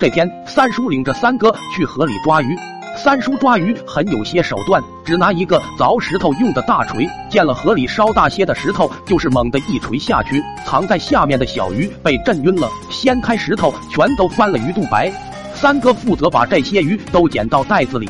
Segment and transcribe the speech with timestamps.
[0.00, 2.56] 这天，三叔领着三哥去河里抓鱼。
[2.96, 15.12] 三叔抓鱼很有些手段，只拿一个凿石头用的大锤，见了河里稍大些的石头，就是猛地一锤下去，藏在下面的小鱼被震晕了，掀开石头全都翻了鱼肚白。
[15.52, 18.08] 三哥负责把这些鱼都捡到袋子里。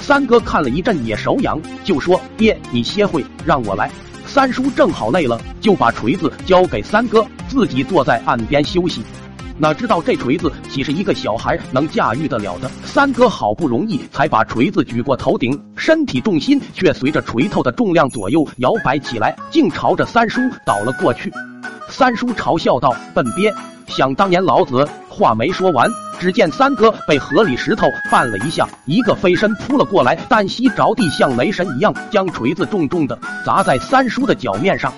[0.00, 3.90] 三哥看了一阵也手痒，就说：“爹，你歇会，让我来。”
[4.28, 9.02] 三叔正好累了，就把锤子交给三哥，自己坐在岸边休息。
[9.62, 12.68] 哪知道这锤子岂是一个小孩能驾驭得了的？
[12.84, 21.32] 三哥好不容易才把锤子举过头顶，身体重心却随着锤头的重量左右摇摆起来，竟朝着三叔倒了过去。
[21.88, 23.54] 三叔嘲笑道：“笨鳖，
[23.86, 34.92] 想当年老子……”话没说完，只见三哥被河里石头绊了一下，一个飞身扑了过来，单膝着地，像雷神一样将锤子重重的砸在三叔的脚面上。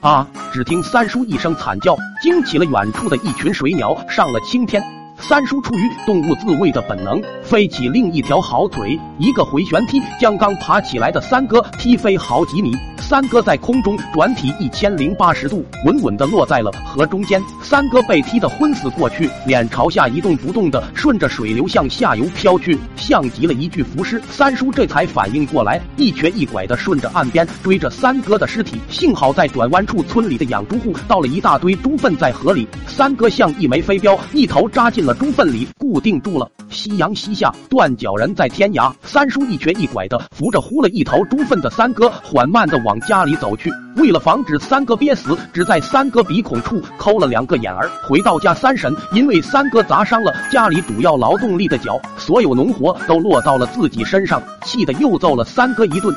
[0.00, 0.26] 啊！
[0.52, 4.82] 只听三叔一声惨叫，惊起了远处的一群水鸟，上了青天。
[5.18, 12.72] 三叔出于动物自卫的本能，飞起另一条好腿，一个回旋踢将刚爬起来的三哥踢飞好几米。
[13.08, 17.40] 三哥在空中转体一千零八十度，稳稳地落在了河中间。
[17.62, 24.20] 三哥被踢得昏死过去，脸朝下一动不动的顺着水流向下游飘去，像极了一具浮尸。
[24.28, 28.80] 三叔这才反应过来，一瘸一拐的顺着岸边追着三哥的尸体。
[28.90, 36.50] 幸好在转弯处，村里的养猪户倒了一大堆猪粪在河里，三哥像一枚飞镖，一头扎进了猪粪里，固定住了。
[36.68, 38.92] 夕阳西下，断脚人在天涯。
[39.04, 43.70] 三叔一瘸一拐的扶着呼了一头猪粪的三哥，缓慢的往家里走去。
[43.94, 47.88] 为了防止三哥憋死，只在三哥鼻孔处抠了两个眼儿。
[48.08, 56.12] 回到家，三婶因为三哥砸伤了家里主要劳动力的脚，所有农活都落到了自己身上，气得又揍了三哥一顿。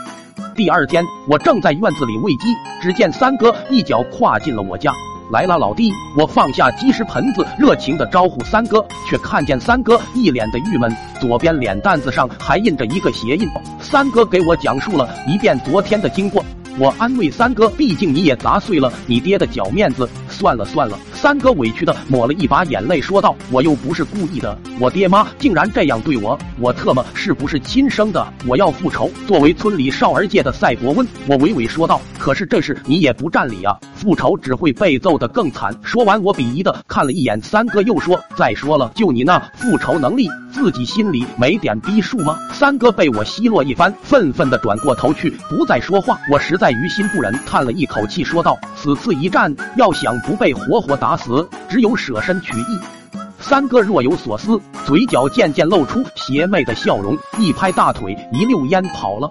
[0.56, 2.48] 第二天，我正在院子里喂鸡，
[2.82, 4.92] 只见三哥一脚跨进了我家。
[5.32, 5.92] 来了，老弟！
[6.18, 13.48] 我放下鸡食盆子，热情的招呼三哥，却看见三哥一脸的郁闷，左边脸蛋子上还印着一个鞋印。
[13.80, 16.44] 三哥给我讲述了一遍昨天的经过，
[16.80, 20.10] 我安慰三哥，毕竟你也砸碎了你爹的脚面子。
[20.30, 28.26] 算了算了，三哥委屈的抹了一把眼泪，说道：“我又不是故意的，我爹妈竟然这样对我，我特么是不是亲生的？
[28.48, 46.18] 我要复仇！”作为村里少儿界的赛博温，我娓娓说道：“可是这事你也不占理啊，复仇只会被揍得更惨。”说完，我鄙夷的看了一眼三哥，又说：“再说了，就你那复仇能力，自己心里没点逼数吗？”三哥被我奚落一番，愤愤的转过头去，不再说话。
[46.32, 52.80] 我实在于心不忍，叹了一口气，说道：“此次一战，要想……”不被活活打打死，只有舍身取义。
[53.40, 59.28] 三哥若有所思，嘴角渐渐露出邪魅的笑容，一拍大腿，一溜烟跑了。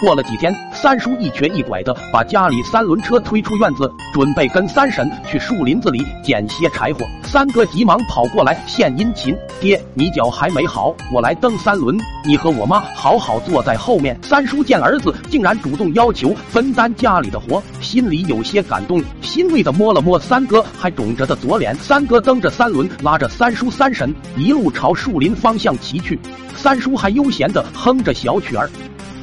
[0.00, 7.06] 过了几天，三叔一瘸一拐的把家里三轮车推出院子，准备跟三婶去树林子里捡些柴火。
[7.22, 21.74] 三哥急忙跑过来献殷勤：“爹，你脚还没好，我来蹬三轮，你和我妈好好坐在后面。”三叔见儿子竟然主动要求分担家里的活，心里有些感动，欣慰的摸了摸三哥还肿着的左脸。
[21.76, 26.18] 三哥蹬着三轮，拉着三叔三婶一路朝树林方向骑去，
[26.56, 28.68] 三叔还悠闲的哼着小曲儿。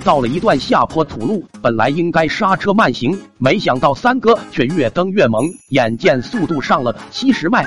[0.01, 7.65] 到了一段下坡土路，本来应该刹车慢行，没想到三哥却越蹬越猛，眼见速度上了七十迈，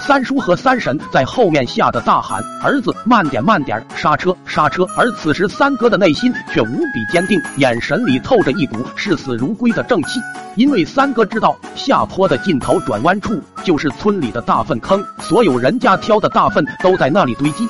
[0.00, 10.20] 三叔和三婶在后面吓得大喊：“儿子，慢点，慢点，刹车，刹车！”而此时三哥的内心却无比坚定，眼神里透着一股视死如归的正气，
[10.56, 17.68] 因为三哥知道下坡的尽头转弯处就是村里的大粪坑，所有人家挑的大粪都在那里堆积。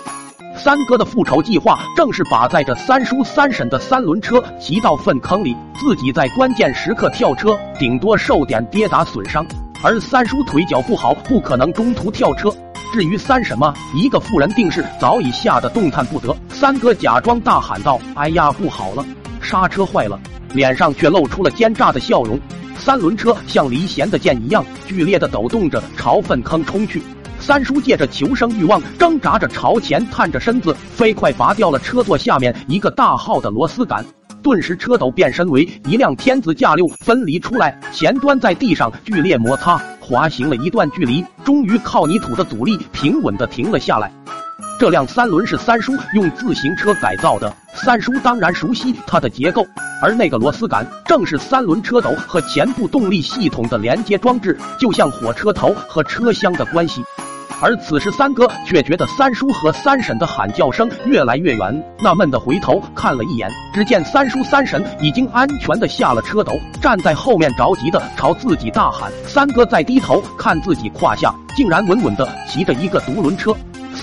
[0.67, 9.47] 三哥的复仇计划正是把载着三叔三婶的三轮车骑到粪坑里，自己在关键时刻跳车，顶多受点跌打损伤。
[9.81, 12.51] 而三叔腿脚不好，不可能中途跳车。
[12.93, 16.37] 至于三婶嘛，一个妇人定是早已吓得动弹不得。
[16.49, 19.07] 三哥假装大喊道：“哎呀，不好了，
[19.41, 20.19] 刹车坏了！”
[20.53, 22.41] 脸上却露出了奸诈的笑容。
[22.77, 27.01] 三轮车像离弦的箭一样剧烈的抖动着，朝粪坑冲去。
[27.47, 34.05] 三叔借着求生欲望，挣扎着朝前探着身子，飞快拔掉了车座下面一个大号的螺丝杆，
[34.43, 44.11] 顿时车斗变身为一辆天子驾六分离出来，前端在地上剧烈摩擦，滑行了一段距离，终于靠泥土的阻力平稳的停了下来。
[44.81, 49.65] 这辆三轮是三叔用自行车改造的，三叔当然熟悉它的结构，
[50.03, 57.01] 而那个螺丝杆正是三轮车斗和前部动力系统的连接装置，就像火车头和车厢的关系。
[57.61, 69.11] 而此时，三哥却觉得三叔和三婶的喊叫声越来越远，纳闷的回头看了一眼，只见三叔三婶已经安全的下了车斗，站在后面着急的朝自己大喊。
[69.27, 73.57] 三哥再低头看自己胯下，竟然稳稳的骑着一个独轮车。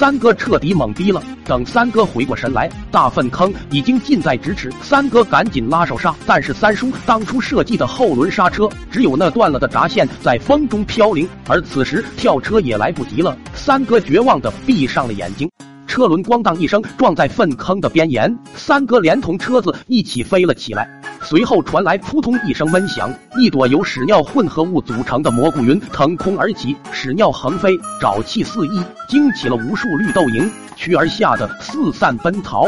[0.04, 1.24] 三哥彻底懵逼了。
[1.46, 4.70] 等三哥回过神来，大粪坑已经近在咫尺。
[4.82, 13.38] 三哥赶紧拉手刹，但是三叔当初设计的后轮刹车只有那断了的闸线在风中飘零，而此时跳车也来不及了。
[13.54, 15.50] 三哥绝望的闭上了眼睛。
[15.94, 20.90] 车轮咣当一声撞在粪坑的边沿，三哥连同车子一起飞了起来。
[21.22, 32.68] 随后传来扑通一声闷响，一朵由屎尿混合物组成的蘑菇云腾空而起，屎尿横飞，沼气四溢，惊起了无数绿豆蝇，趋而吓得四散奔逃。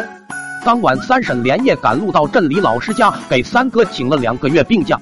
[0.63, 5.01] 当晚，三婶连夜赶路到镇里老师家，给三哥请了两个月病假。